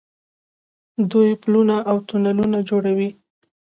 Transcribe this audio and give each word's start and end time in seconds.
دوی 1.11 1.29
پلونه 1.41 1.75
او 1.89 1.97
تونلونه 2.07 2.57
جوړوي. 2.69 3.09